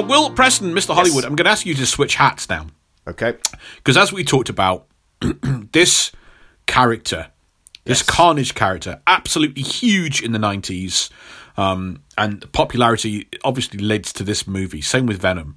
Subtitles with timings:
[0.00, 0.94] now, Will Preston, Mr.
[0.94, 2.66] Hollywood, I'm going to ask you to switch hats now.
[3.08, 3.34] Okay.
[3.76, 4.86] Because as we talked about,
[5.72, 6.12] this
[6.66, 7.28] character,
[7.84, 11.10] this Carnage character, absolutely huge in the 90s,
[11.56, 14.82] um, and popularity obviously led to this movie.
[14.82, 15.56] Same with Venom.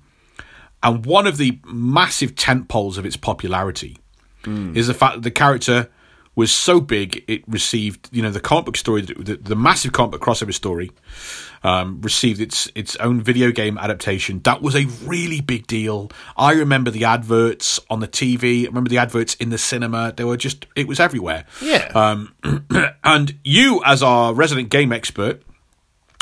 [0.81, 3.97] And one of the massive tent poles of its popularity
[4.73, 5.89] is the fact that the character
[6.35, 10.11] was so big it received, you know, the comic book story, the, the massive comic
[10.11, 10.91] book crossover story,
[11.63, 14.39] um, received its its own video game adaptation.
[14.43, 16.11] That was a really big deal.
[16.37, 18.63] I remember the adverts on the TV.
[18.63, 20.13] I remember the adverts in the cinema.
[20.15, 21.45] They were just, it was everywhere.
[21.61, 21.91] Yeah.
[21.93, 22.35] Um,
[23.03, 25.41] and you, as our resident game expert,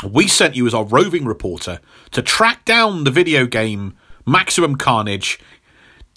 [0.08, 1.80] we sent you as our roving reporter
[2.12, 3.96] to track down the video game
[4.28, 5.40] Maximum Carnage,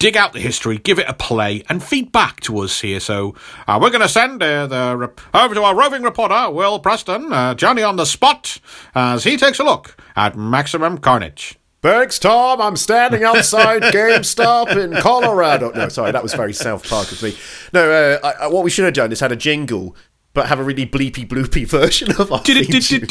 [0.01, 2.99] dig out the history, give it a play, and feed back to us here.
[2.99, 3.35] So
[3.67, 7.31] uh, we're going to send uh, the rep- over to our roving reporter, Will Preston,
[7.31, 8.59] uh, Johnny on the spot,
[8.95, 11.59] as he takes a look at Maximum Carnage.
[11.83, 12.61] Thanks, Tom.
[12.61, 15.71] I'm standing outside GameStop in Colorado.
[15.71, 17.35] No, sorry, that was very South Park of me.
[17.71, 19.95] No, uh, I, I, what we should have done is had a jingle,
[20.33, 23.01] but have a really bleepy bloopy version of our theme tune.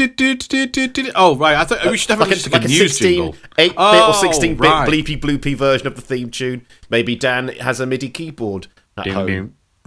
[1.15, 1.57] Oh, right.
[1.57, 3.37] I thought we should have Like just a, like like a a news 16, jingle.
[3.59, 4.89] 8 bit Oh, or 16 bit right.
[4.89, 6.67] bleepy bloopy version of the theme tune.
[6.89, 9.27] Maybe Dan has a MIDI keyboard at home.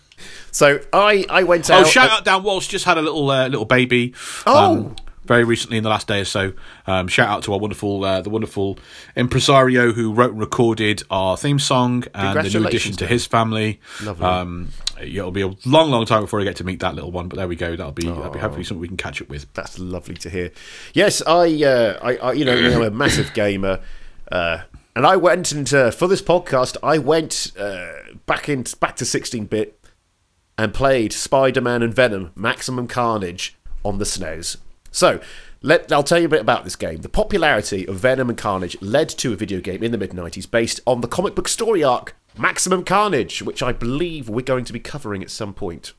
[0.49, 1.77] So I, I went out.
[1.77, 1.87] Oh, out.
[1.87, 4.15] shout out Dan Walsh just had a little uh, little baby.
[4.47, 4.57] Oh.
[4.57, 4.95] um,
[5.27, 6.53] very recently in the last day or so.
[6.85, 8.79] Um, shout out to our wonderful, uh, the wonderful
[9.15, 13.79] impresario who wrote and recorded our theme song and the new addition to his family.
[14.03, 14.25] Lovely.
[14.25, 14.69] Um,
[15.01, 17.37] it'll be a long, long time before I get to meet that little one, but
[17.37, 17.75] there we go.
[17.75, 19.51] That'll be, that'll be hopefully something we can catch up with.
[19.53, 20.51] That's lovely to hear.
[20.93, 23.79] Yes, I, uh, I, I you know, I'm a massive gamer,
[24.31, 24.59] uh,
[24.95, 27.91] and I went and uh, for this podcast, I went uh,
[28.25, 29.79] back in back to 16-bit
[30.57, 34.57] and played Spider-Man and Venom: Maximum Carnage on the SNES.
[34.97, 35.19] So.
[35.63, 36.97] Let, I'll tell you a bit about this game.
[36.97, 40.49] The popularity of Venom and Carnage led to a video game in the mid 90s
[40.49, 44.73] based on the comic book story arc Maximum Carnage, which I believe we're going to
[44.73, 45.93] be covering at some point.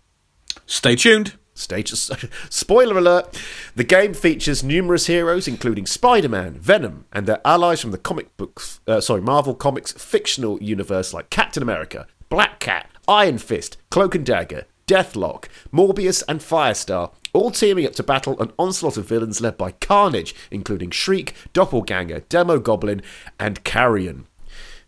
[0.67, 1.35] Stay tuned.
[1.55, 1.93] Stage
[2.51, 3.37] spoiler alert:
[3.75, 8.79] the game features numerous heroes, including Spider-Man, Venom, and their allies from the comic books,
[8.87, 14.25] uh, sorry, Marvel Comics fictional universe like Captain America, Black Cat, Iron Fist, Cloak and
[14.25, 19.59] Dagger, Deathlok, Morbius, and Firestar, all teaming up to battle an onslaught of villains led
[19.59, 23.03] by Carnage, including Shriek, Doppelganger, Demogoblin,
[23.39, 24.27] and Carrion.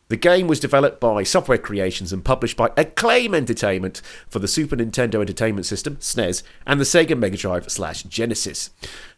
[0.09, 4.75] The game was developed by Software Creations and published by Acclaim Entertainment for the Super
[4.75, 8.71] Nintendo Entertainment System (SNES) and the Sega Mega Drive slash Genesis.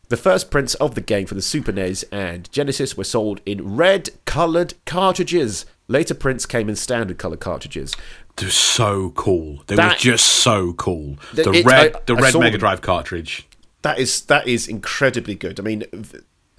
[0.08, 3.76] The first prints of the game for the Super NES and Genesis were sold in
[3.76, 5.64] red coloured cartridges.
[5.88, 7.94] Later prints came in standard colour cartridges.
[8.36, 9.62] They're so cool.
[9.66, 11.16] They That- were just so cool.
[11.34, 12.60] The It- red, I- the red Mega them.
[12.60, 13.46] Drive cartridge.
[13.82, 15.58] That is that is incredibly good.
[15.58, 15.84] I mean,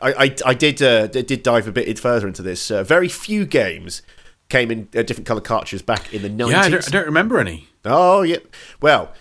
[0.02, 2.70] I I, I did uh, did dive a bit further into this.
[2.70, 4.02] Uh, very few games
[4.50, 6.52] came in uh, different colour cartridges back in the nineties.
[6.54, 7.70] Yeah, I don't, I don't remember any.
[7.86, 8.38] Oh yeah.
[8.82, 9.14] Well,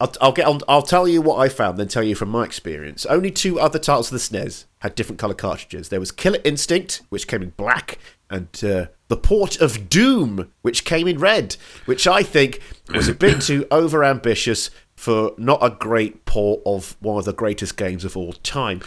[0.00, 0.46] I'll, I'll get.
[0.46, 3.04] I'll, I'll tell you what I found, then tell you from my experience.
[3.06, 5.88] Only two other titles of the SNES had different color cartridges.
[5.88, 7.98] There was Killer Instinct, which came in black,
[8.30, 12.60] and uh, the Port of Doom, which came in red, which I think
[12.94, 17.76] was a bit too overambitious for not a great port of one of the greatest
[17.76, 18.82] games of all time.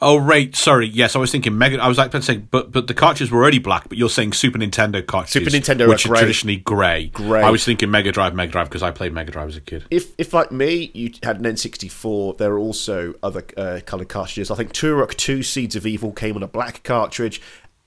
[0.00, 0.54] Oh, right.
[0.54, 0.86] Sorry.
[0.86, 1.82] Yes, I was thinking Mega.
[1.82, 3.88] I was like saying, but but the cartridges were already black.
[3.88, 6.18] But you're saying Super Nintendo cartridges, Super Nintendo which are, grey.
[6.20, 7.08] traditionally grey.
[7.08, 7.42] Grey.
[7.42, 9.86] I was thinking Mega Drive, Mega Drive because I played Mega Drive as a kid.
[9.90, 14.52] If, if like me, you had an N64, there are also other uh, coloured cartridges.
[14.52, 17.42] I think Turok 2 Seeds of Evil came on a black cartridge.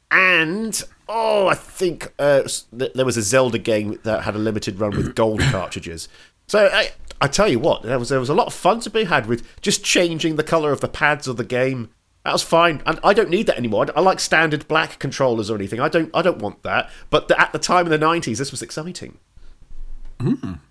[0.09, 2.43] And, oh, I think uh,
[2.77, 6.07] th- there was a Zelda game that had a limited run with gold cartridges.
[6.47, 8.89] So I, I tell you what, there was, there was a lot of fun to
[8.89, 11.89] be had with just changing the colour of the pads of the game.
[12.25, 13.87] That was fine, and I don't need that anymore.
[13.95, 15.79] I, I like standard black controllers or anything.
[15.79, 16.89] I don't, I don't want that.
[17.09, 19.17] But the, at the time in the '90s, this was exciting.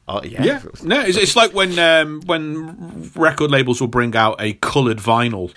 [0.08, 4.36] Oh yeah, Yeah, no, it's, it's like when um, when record labels will bring out
[4.40, 5.52] a coloured vinyl.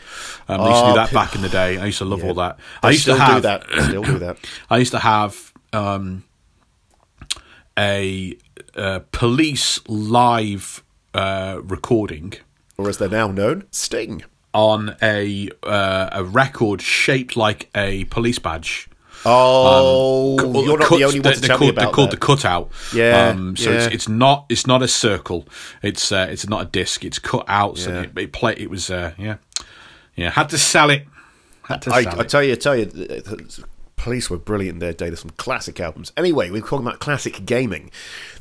[0.47, 1.77] Um, they used to do Oh, that back in the day.
[1.79, 2.57] I used to love all that.
[2.81, 3.63] They I used still to have do that.
[3.87, 4.37] Still do that.
[4.69, 6.23] I used to have um,
[7.77, 8.37] a,
[8.75, 12.33] uh police live uh, recording
[12.77, 14.23] or as they're now known, Sting.
[14.53, 18.87] on a uh, a record shaped like a police badge.
[19.25, 21.91] Oh, Well, you're not cuts- the only one to they're tell called, me about They're
[21.93, 22.19] called that.
[22.19, 22.71] the cutout.
[22.93, 23.85] Yeah, Um, so yeah.
[23.85, 25.47] it's, it's not it's not a circle.
[25.81, 27.03] It's uh, it's not a disc.
[27.03, 27.77] It's cut out.
[27.77, 28.01] So Yeah.
[28.01, 28.53] it, it play.
[28.57, 29.35] It was uh, yeah
[30.15, 30.29] yeah.
[30.31, 31.05] Had to sell it.
[31.63, 32.29] Had to I, sell I it.
[32.29, 33.23] tell you, I tell you,
[33.95, 35.07] Police were brilliant in their day.
[35.07, 36.11] There's some classic albums.
[36.17, 37.89] Anyway, we're talking about classic gaming.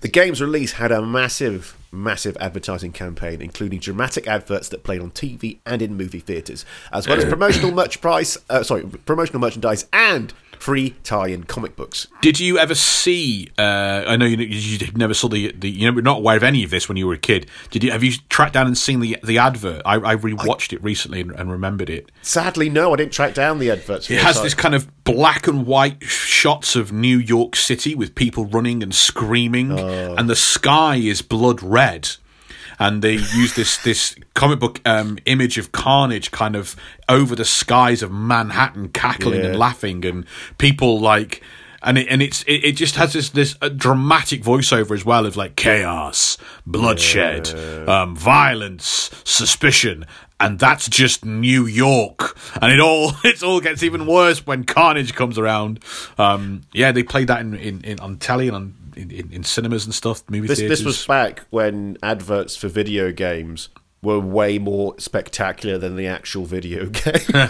[0.00, 5.12] The game's release had a massive, massive advertising campaign, including dramatic adverts that played on
[5.12, 8.36] TV and in movie theaters, as well as promotional merch price.
[8.50, 12.06] Uh, sorry, promotional merchandise and free tie-in comic books.
[12.20, 13.48] Did you ever see?
[13.58, 15.68] Uh, I know you, you never saw the the.
[15.68, 17.48] You were not aware of any of this when you were a kid.
[17.70, 17.90] Did you?
[17.90, 19.82] Have you tracked down and seen the the advert?
[19.84, 22.12] I, I rewatched I, it recently and, and, remembered it.
[22.22, 24.08] Sadly, no, I didn't track down the adverts.
[24.08, 28.46] It has this kind of black and white shots of New York City with people
[28.46, 30.14] running and screaming, oh.
[30.14, 32.10] and the sky is blood red
[32.82, 36.74] and they use this this comic book um, image of carnage kind of
[37.08, 39.50] over the skies of Manhattan, cackling yeah.
[39.50, 40.26] and laughing, and
[40.58, 41.42] people like.
[41.84, 45.26] And it, and it's it, it just has this this uh, dramatic voiceover as well
[45.26, 48.02] of like chaos, bloodshed, yeah.
[48.02, 50.04] um, violence, suspicion,
[50.38, 52.36] and that's just New York.
[52.60, 55.80] And it all it all gets even worse when Carnage comes around.
[56.18, 59.44] Um, yeah, they played that in, in, in on telly and on in, in, in
[59.44, 60.78] cinemas and stuff, movie this, theaters.
[60.78, 63.68] This was back when adverts for video games
[64.02, 67.14] were way more spectacular than the actual video game.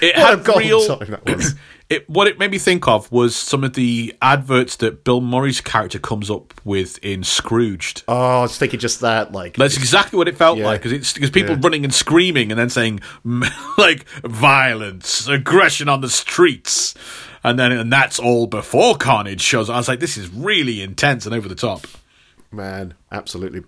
[0.00, 1.00] it had real.
[1.90, 5.62] It, what it made me think of was some of the adverts that Bill Murray's
[5.62, 8.02] character comes up with in Scrooged.
[8.06, 9.32] Oh, I was thinking just that.
[9.32, 10.66] Like that's exactly what it felt yeah.
[10.66, 11.62] like because it's because people yeah.
[11.62, 13.00] running and screaming and then saying
[13.78, 16.94] like violence, aggression on the streets
[17.44, 19.70] and then and that's all before Carnage shows.
[19.70, 21.86] I was like, this is really intense and over the top.
[22.50, 23.62] Man, absolutely.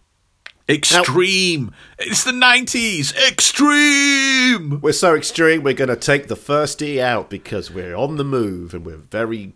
[0.68, 1.66] Extreme.
[1.66, 3.14] Now, it's the 90s.
[3.28, 4.80] Extreme.
[4.80, 8.24] We're so extreme, we're going to take the first E out because we're on the
[8.24, 9.54] move and we're very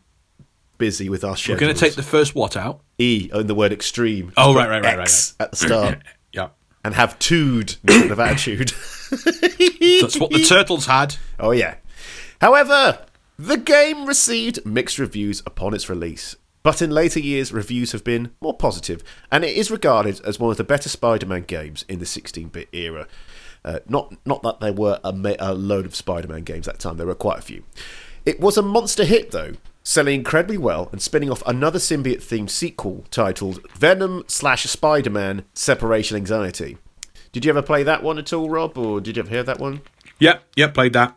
[0.76, 1.60] busy with our schedules.
[1.60, 2.80] We're going to take the first what out?
[2.98, 4.32] E in the word extreme.
[4.36, 5.32] Oh, right, right, right, right, right.
[5.38, 5.98] At the start.
[6.32, 6.48] yeah.
[6.84, 8.68] And have tood instead of attitude.
[9.10, 11.16] That's what the turtles had.
[11.38, 11.76] Oh, yeah.
[12.40, 13.06] However,
[13.38, 18.30] the game received mixed reviews upon its release, but in later years, reviews have been
[18.40, 21.98] more positive, and it is regarded as one of the better Spider Man games in
[21.98, 23.06] the 16 bit era.
[23.64, 26.96] Uh, not, not that there were a, a load of Spider Man games that time,
[26.96, 27.64] there were quite a few.
[28.24, 29.52] It was a monster hit, though,
[29.82, 35.44] selling incredibly well and spinning off another symbiote themed sequel titled Venom slash Spider Man
[35.54, 36.78] Separation Anxiety.
[37.32, 39.58] Did you ever play that one at all, Rob, or did you ever hear that
[39.58, 39.82] one?
[40.20, 41.16] Yep, yep, played that.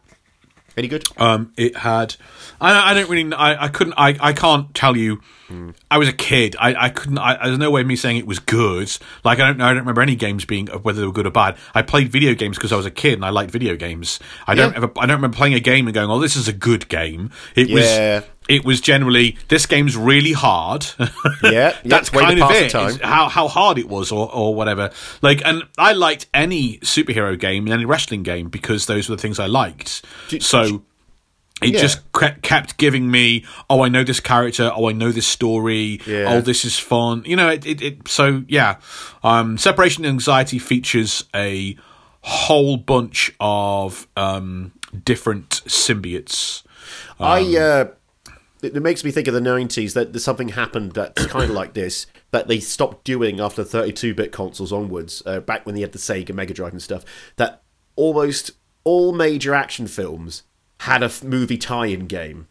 [0.78, 1.06] Any good?
[1.18, 2.16] Um, it had.
[2.62, 3.34] I, I don't really.
[3.34, 3.96] I, I couldn't.
[3.98, 5.22] I, I can't tell you.
[5.50, 5.74] Mm.
[5.90, 6.56] I was a kid.
[6.60, 7.18] I, I couldn't.
[7.18, 8.96] I, there's no way of me saying it was good.
[9.24, 9.58] Like I don't.
[9.58, 9.66] know.
[9.66, 11.58] I don't remember any games being whether they were good or bad.
[11.74, 14.20] I played video games because I was a kid and I liked video games.
[14.46, 14.76] I don't.
[14.76, 17.32] Ever, I don't remember playing a game and going, "Oh, this is a good game."
[17.56, 18.20] It yeah.
[18.20, 20.86] was it was generally this game's really hard.
[21.44, 23.02] yeah, that's kind of it.
[23.02, 24.92] How how hard it was, or or whatever.
[25.22, 29.22] Like, and I liked any superhero game and any wrestling game because those were the
[29.22, 30.04] things I liked.
[30.40, 30.84] So.
[31.60, 31.82] It yeah.
[31.82, 32.02] just
[32.44, 34.72] kept giving me, oh, I know this character.
[34.76, 36.00] Oh, I know this story.
[36.06, 36.26] Yeah.
[36.28, 37.24] Oh, this is fun.
[37.26, 38.76] You know, it, it, it so yeah.
[39.24, 41.76] Um, Separation anxiety features a
[42.22, 44.72] whole bunch of um,
[45.04, 46.62] different symbiotes.
[47.20, 47.86] Um, I uh,
[48.62, 51.52] it, it makes me think of the 90s that there's something happened that's kind of
[51.52, 55.92] like this that they stopped doing after 32-bit consoles onwards uh, back when they had
[55.92, 57.04] the sega mega drive and stuff
[57.38, 57.62] that
[57.96, 58.52] almost
[58.84, 60.44] all major action films
[60.82, 62.48] had a movie tie-in game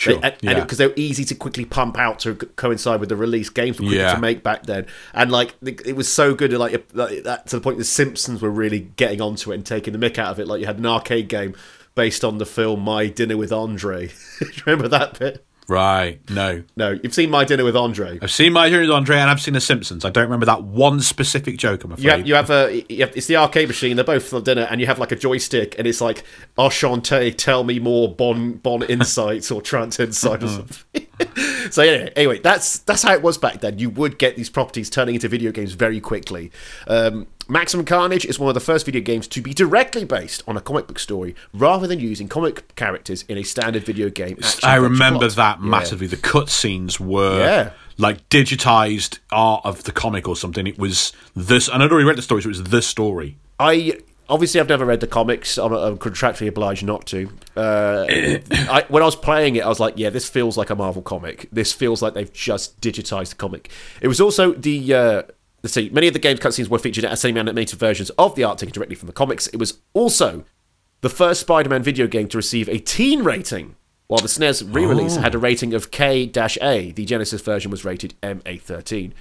[0.00, 0.18] Sure.
[0.22, 0.86] and because yeah.
[0.86, 3.50] they were easy to quickly pump out to coincide with the release.
[3.50, 4.14] Games were quicker yeah.
[4.14, 7.60] to make back then, and like it was so good, like, like that to the
[7.60, 10.46] point the Simpsons were really getting onto it and taking the mick out of it.
[10.46, 11.54] Like you had an arcade game
[12.00, 14.06] based on the film My Dinner with Andre.
[14.06, 14.14] Do
[14.46, 15.44] you remember that bit?
[15.68, 16.18] Right.
[16.30, 16.62] No.
[16.74, 16.98] No.
[17.02, 18.18] You've seen My Dinner with Andre.
[18.22, 20.02] I've seen My Dinner with Andre and I've seen The Simpsons.
[20.02, 22.04] I don't remember that one specific joke, I'm afraid.
[22.04, 22.84] You have, you have a.
[22.88, 23.96] You have, it's the arcade machine.
[23.96, 26.24] They're both for dinner and you have like a joystick and it's like,
[26.56, 31.06] Enchanté, tell me more Bon, bon insights or trance insight or something.
[31.70, 33.78] so yeah, anyway, that's that's how it was back then.
[33.78, 36.50] You would get these properties turning into video games very quickly.
[36.88, 40.56] Um, Maximum Carnage is one of the first video games to be directly based on
[40.56, 44.38] a comic book story rather than using comic characters in a standard video game.
[44.62, 45.34] I remember plot.
[45.34, 46.06] that massively.
[46.06, 46.10] Yeah.
[46.10, 47.72] The cutscenes were yeah.
[47.98, 50.68] like digitized art of the comic or something.
[50.68, 53.36] It was this, and I'd already read the story, so it was the story.
[53.58, 55.58] I obviously I've never read the comics.
[55.58, 57.32] I'm, I'm contractually obliged not to.
[57.56, 60.76] Uh, I, when I was playing it, I was like, "Yeah, this feels like a
[60.76, 61.48] Marvel comic.
[61.50, 65.22] This feels like they've just digitized the comic." It was also the uh,
[65.62, 68.58] let's see, many of the game's cutscenes were featured as semi-animated versions of the art
[68.58, 69.46] taken directly from the comics.
[69.48, 70.44] It was also
[71.00, 73.76] the first Spider-Man video game to receive a teen rating,
[74.06, 75.20] while the SNES re-release oh.
[75.20, 76.92] had a rating of K-A.
[76.92, 79.12] The Genesis version was rated MA13.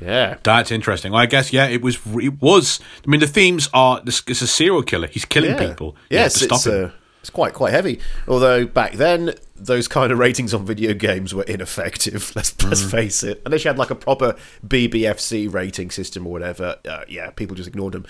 [0.00, 1.12] Yeah, that's interesting.
[1.12, 1.98] Well, I guess yeah, it was.
[2.20, 2.80] It was.
[3.06, 4.00] I mean, the themes are.
[4.00, 5.06] This it's a serial killer.
[5.06, 5.68] He's killing yeah.
[5.68, 5.96] people.
[6.10, 6.90] Yes, to it's, uh,
[7.22, 8.00] It's quite quite heavy.
[8.28, 12.32] Although back then those kind of ratings on video games were ineffective.
[12.36, 13.40] Let's let's face it.
[13.46, 14.34] Unless you had like a proper
[14.66, 18.04] BBFC rating system or whatever, uh, yeah, people just ignored them.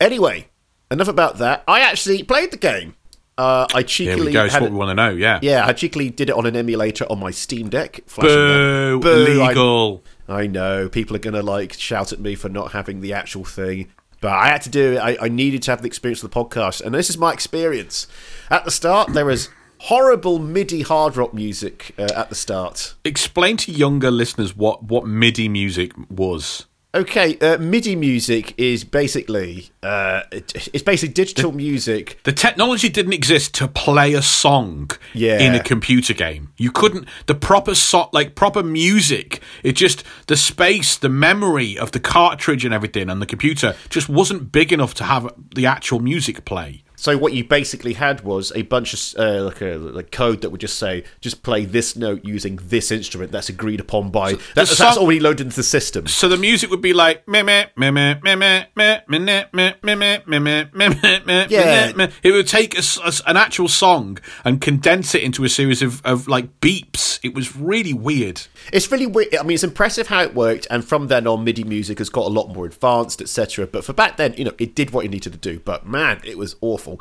[0.00, 0.46] Anyway,
[0.90, 1.64] enough about that.
[1.66, 2.94] I actually played the game.
[3.36, 4.32] Uh, I cheekily.
[4.32, 5.10] Had what we want to know.
[5.10, 5.40] Yeah.
[5.42, 8.00] yeah, I cheekily did it on an emulator on my Steam Deck.
[8.20, 9.00] Boo!
[9.00, 9.10] Boo,
[9.42, 10.04] I- Illegal.
[10.28, 13.88] I know people are gonna like shout at me for not having the actual thing,
[14.24, 14.96] but I had to do it.
[15.00, 18.06] I, I needed to have the experience of the podcast, and this is my experience.
[18.48, 19.50] At the start, there was
[19.80, 22.94] horrible MIDI hard rock music uh, at the start.
[23.04, 26.64] Explain to younger listeners what what MIDI music was.
[26.94, 32.20] Okay, uh, MIDI music is basically uh, it's basically digital music.
[32.22, 35.40] The technology didn't exist to play a song Yeah.
[35.40, 36.52] in a computer game.
[36.56, 39.40] You couldn't the proper so, like proper music.
[39.64, 44.08] It just the space, the memory of the cartridge and everything and the computer just
[44.08, 46.84] wasn't big enough to have the actual music play.
[47.04, 50.48] So what you basically had was a bunch of uh, like a like code that
[50.48, 54.70] would just say just play this note using this instrument that's agreed upon by that's,
[54.78, 56.06] that's song- already loaded into the system.
[56.06, 59.44] So the music would be like meh meh meh meh meh meh meh meh meh
[59.52, 61.86] meh meh meh meh meh meh meh Yeah.
[61.88, 62.10] meh meh.
[62.22, 66.00] It would take a a an actual song and condense it into a series of,
[66.06, 67.20] of like beeps.
[67.22, 68.40] It was really weird.
[68.72, 69.34] It's really weird.
[69.36, 72.24] I mean, it's impressive how it worked, and from then on, MIDI music has got
[72.24, 73.66] a lot more advanced, etc.
[73.66, 75.60] But for back then, you know, it did what it needed to do.
[75.60, 76.93] But man, it was awful.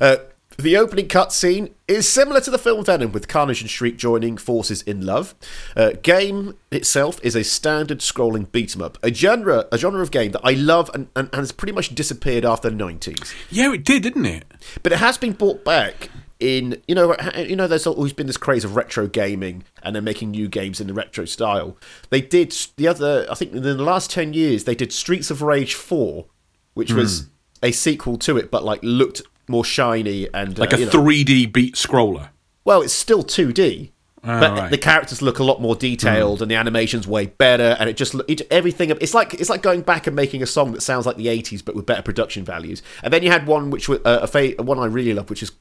[0.00, 0.16] Uh,
[0.58, 4.82] the opening cutscene is similar to the film Venom, with Carnage and Shriek joining forces
[4.82, 5.34] in love.
[5.74, 10.10] Uh, game itself is a standard scrolling beat 'em up, a genre, a genre of
[10.10, 13.72] game that I love and, and, and has pretty much disappeared after the nineties Yeah,
[13.72, 14.44] it did, didn't it?
[14.82, 18.38] but it has been brought back in you know you know there's always been this
[18.38, 21.76] craze of retro gaming and they're making new games in the retro style
[22.08, 25.42] they did the other i think in the last 10 years they did streets of
[25.42, 26.24] rage 4
[26.72, 27.26] which was Hmm.
[27.64, 31.52] a sequel to it but like looked more shiny and Like uh, a know- 3D
[31.52, 32.28] beat scroller.
[32.64, 33.90] well it's still 2d
[34.22, 34.70] but right.
[34.70, 38.14] the characters look a lot more detailed and the animation's way better and it just
[38.28, 41.16] it, everything it's like it's like going back and making a song that sounds like
[41.16, 42.82] the 80s but with better production values.
[43.02, 45.42] And then you had one which was uh, a fa- one I really love which
[45.42, 45.52] is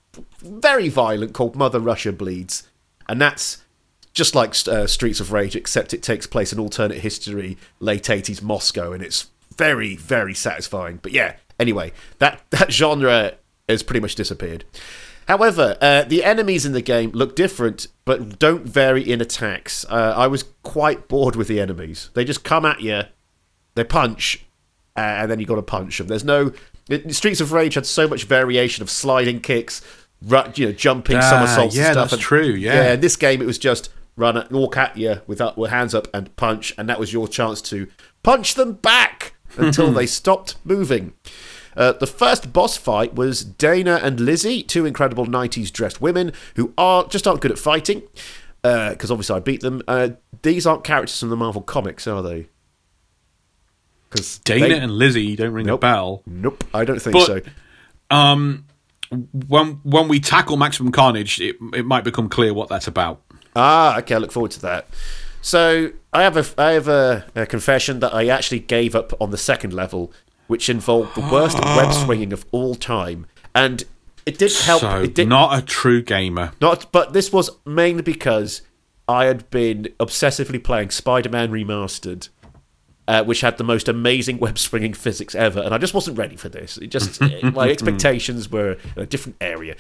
[0.42, 2.68] very violent called Mother Russia Bleeds.
[3.08, 3.64] And that's
[4.14, 8.42] just like uh, Streets of Rage except it takes place in alternate history late 80s
[8.42, 11.00] Moscow and it's very very satisfying.
[11.02, 13.36] But yeah anyway that that genre
[13.70, 14.66] has pretty much disappeared
[15.28, 19.86] However, uh, the enemies in the game look different, but don't vary in attacks.
[19.88, 22.10] Uh, I was quite bored with the enemies.
[22.16, 23.04] They just come at you,
[23.76, 24.44] they punch,
[24.98, 26.08] uh, and then you got to punch them.
[26.08, 26.52] There's no
[27.10, 29.84] Streets of Rage had so much variation of sliding kicks,
[30.56, 31.76] you know, jumping Ah, somersaults.
[31.76, 32.04] yeah, and stuff.
[32.06, 32.74] that's and- true, yeah.
[32.86, 32.94] yeah.
[32.94, 35.94] In this game, it was just run, at, walk at you with, up, with hands
[35.94, 37.88] up and punch, and that was your chance to
[38.24, 41.14] punch them back until they stopped moving.
[41.78, 46.74] Uh, the first boss fight was Dana and Lizzie, two incredible 90s dressed women who
[46.78, 48.04] are just aren't good at fighting.
[48.62, 49.82] Because obviously I beat them.
[49.88, 50.10] Uh,
[50.42, 52.48] these aren't characters from the Marvel comics, are they?
[54.10, 55.80] Because Dana and Lizzie don't ring Nope.
[55.80, 56.24] a bell.
[56.26, 57.42] Nope, I don't think But- so.
[58.12, 58.66] Um,
[59.48, 63.22] when when we tackle Maximum Carnage, it it might become clear what that's about.
[63.56, 64.16] Ah, okay.
[64.16, 64.88] I look forward to that.
[65.42, 69.30] So I have a I have a, a confession that I actually gave up on
[69.32, 70.12] the second level,
[70.50, 73.84] which involved the worst web swinging of all time, and
[74.26, 74.82] it didn't help.
[74.82, 76.52] so it did not a true gamer.
[76.60, 78.64] not, but this was mainly because
[79.08, 82.30] I had been obsessively playing Spider-Man Remastered.
[83.08, 86.36] Uh, which had the most amazing web swinging physics ever, and I just wasn't ready
[86.36, 86.78] for this.
[86.78, 89.78] It just my expectations were in a different area.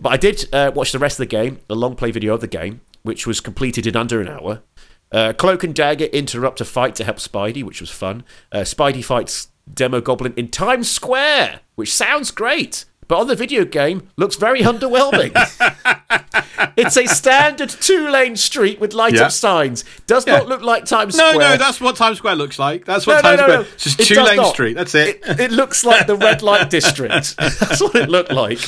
[0.00, 2.40] But I did uh, watch the rest of the game, the long play video of
[2.40, 4.62] the game, which was completed in under an hour.
[5.12, 8.24] Uh, Cloak and Dagger interrupt a fight to help Spidey, which was fun.
[8.50, 14.08] Uh, Spidey fights Demogoblin in Times Square, which sounds great, but on the video game
[14.16, 15.32] looks very underwhelming.
[16.76, 19.84] it's a standard two-lane street with light-up signs.
[20.06, 20.38] Does Yeah.
[20.38, 21.48] not look like Times No, Square.
[21.48, 22.84] no, no, that's what Times Square looks like.
[22.84, 23.58] That's what no, Times no, Square.
[23.58, 23.66] no.
[23.74, 24.52] It's just It two lane not.
[24.54, 24.74] street.
[24.74, 25.20] That's it.
[25.26, 27.36] It, it looks like the red light district.
[27.38, 28.58] That's what it looked like.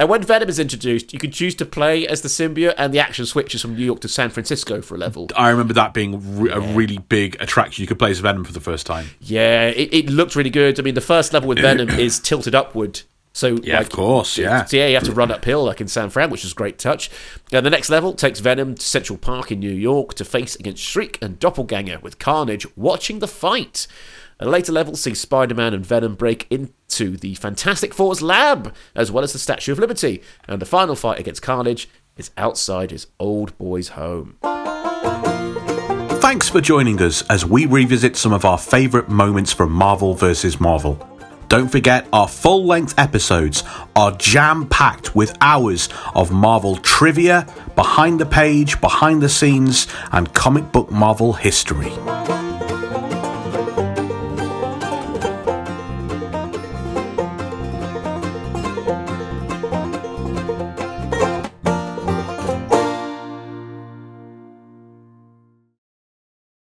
[0.00, 2.98] And when Venom is introduced, you can choose to play as the symbiote, and the
[2.98, 5.28] action switches from New York to San Francisco for a level.
[5.36, 7.82] I remember that being re- a really big attraction.
[7.82, 9.06] You could play as Venom for the first time.
[9.20, 10.78] Yeah, it, it looked really good.
[10.78, 13.02] I mean, the first level with Venom is tilted upward.
[13.34, 14.64] So, Yeah, of course, yeah.
[14.66, 16.78] So, yeah, you have to run uphill like in San Fran, which is a great
[16.78, 17.10] touch.
[17.50, 20.82] And the next level takes Venom to Central Park in New York to face against
[20.82, 23.86] Shriek and Doppelganger with Carnage watching the fight.
[24.42, 29.12] A later level sees Spider Man and Venom break into the Fantastic Four's lab, as
[29.12, 30.20] well as the Statue of Liberty.
[30.48, 34.38] And the final fight against Carnage is outside his old boy's home.
[36.20, 40.58] Thanks for joining us as we revisit some of our favourite moments from Marvel vs.
[40.58, 40.98] Marvel.
[41.46, 43.62] Don't forget, our full length episodes
[43.94, 47.46] are jam packed with hours of Marvel trivia,
[47.76, 51.92] behind the page, behind the scenes, and comic book Marvel history.